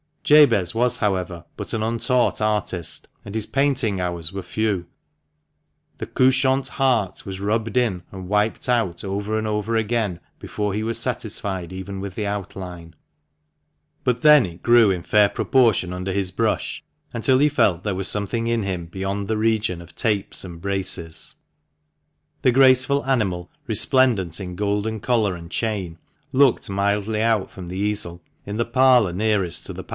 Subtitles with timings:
[0.23, 4.85] Jabez was, however, but an untaught artist, and his painting hours were few;
[5.97, 10.83] the couchant hart was rubbed in and wiped out over and over again before he
[10.83, 12.95] was satisfied even with the outline;
[14.03, 16.83] but then it grew in fair proportion under his brush,
[17.13, 21.35] until he felt there was something in him beyond the region of tapes and braces.
[22.41, 25.97] The graceful animal, resplendent in golden collar and chain,
[26.31, 29.83] looked mildly out from the easel in the parlour nearest to the 33° THE MANCHESTER
[29.83, 29.89] MAN.